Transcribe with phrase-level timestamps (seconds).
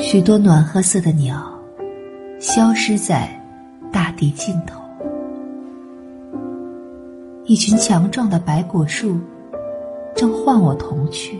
[0.00, 1.36] 许多暖褐色的鸟，
[2.40, 3.28] 消失在
[3.92, 4.80] 大地尽头。
[7.44, 9.20] 一群强壮的白果树，
[10.14, 11.38] 正唤我同去。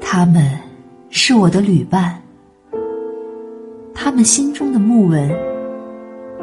[0.00, 0.56] 他们
[1.10, 2.22] 是我的旅伴，
[3.92, 5.30] 他们心中的木纹，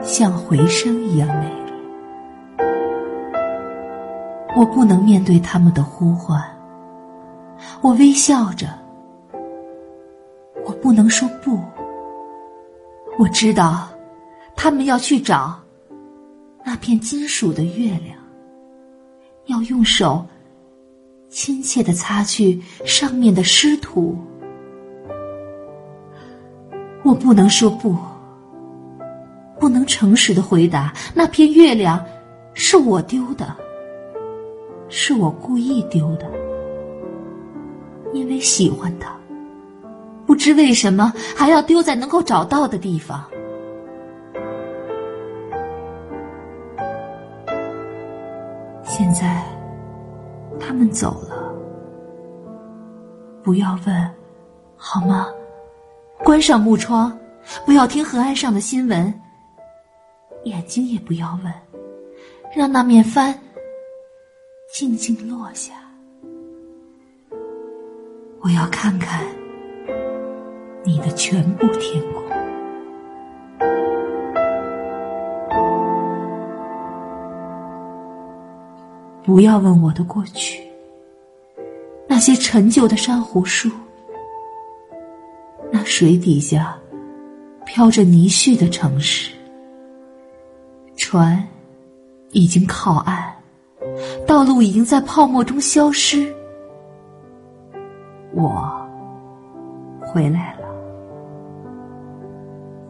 [0.02, 1.72] 像回声一样美丽。
[4.58, 6.44] 我不能面对他们的呼唤，
[7.82, 8.68] 我微笑着，
[10.66, 11.60] 我不能说不。
[13.18, 13.90] 我知道，
[14.56, 15.60] 他们要去找
[16.64, 18.18] 那片金属的月亮，
[19.46, 20.26] 要用手。
[21.30, 24.18] 亲切的擦去上面的湿土，
[27.04, 27.94] 我不能说不，
[29.60, 30.94] 不能诚实的回答。
[31.14, 32.04] 那片月亮
[32.54, 33.54] 是我丢的，
[34.88, 36.32] 是我故意丢的，
[38.18, 39.16] 因为喜欢他，
[40.26, 43.24] 不知为什么还要丢在能够找到的地方。
[48.84, 49.44] 现在。
[50.60, 51.54] 他们走了，
[53.42, 54.12] 不要问，
[54.76, 55.28] 好吗？
[56.24, 57.18] 关上木窗，
[57.66, 59.14] 不要听河岸上的新闻，
[60.44, 61.54] 眼睛也不要问，
[62.54, 63.40] 让那面帆
[64.74, 65.74] 静静落下。
[68.42, 69.26] 我要看看
[70.84, 72.24] 你的全部天空。
[79.24, 80.62] 不要问我的过去，
[82.08, 83.70] 那些陈旧的珊瑚树，
[85.70, 86.78] 那水底下
[87.66, 89.32] 飘着泥絮的城市，
[90.96, 91.46] 船
[92.32, 93.36] 已经靠岸，
[94.26, 96.34] 道路已经在泡沫中消失，
[98.34, 98.72] 我
[100.02, 100.68] 回来了，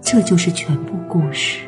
[0.02, 1.68] 这就是全部故事。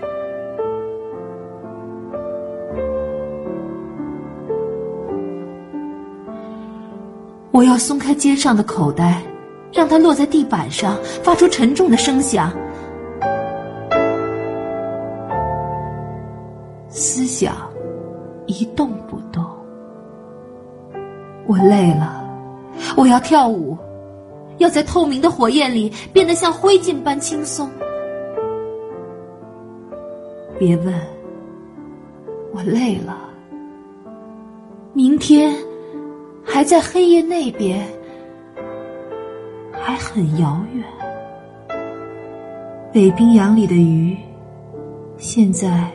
[7.52, 9.22] 我要松开肩上的口袋，
[9.74, 12.51] 让它落在地板上，发出沉重的声响。
[16.88, 17.53] 思想
[18.46, 19.44] 一动不动。
[21.47, 22.29] 我累了，
[22.96, 23.78] 我要跳舞，
[24.57, 27.69] 要在透明的火焰里变得像灰烬般轻松。
[30.57, 30.94] 别问，
[32.53, 33.18] 我累了。
[34.94, 35.53] 明天。
[36.52, 37.85] 还在黑夜那边，
[39.72, 40.84] 还很遥远。
[42.91, 44.18] 北冰洋里的鱼，
[45.16, 45.91] 现在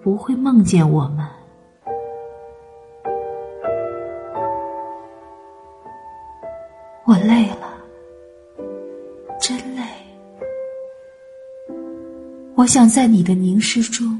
[0.00, 1.26] 不会梦见我们。
[7.12, 7.84] 我累了，
[9.38, 9.82] 真累。
[12.54, 14.18] 我想在你的凝视中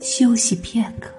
[0.00, 1.10] 休息片刻。